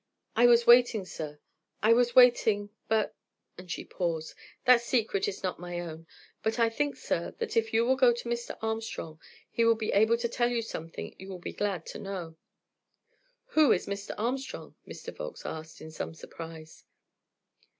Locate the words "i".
0.35-0.47, 1.83-1.93, 6.57-6.69